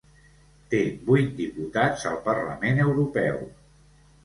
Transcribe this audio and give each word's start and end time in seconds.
Té 0.71 0.79
vuit 1.09 1.35
diputats 1.41 2.07
al 2.13 2.19
Parlament 2.25 2.83
Europeu. 2.89 3.41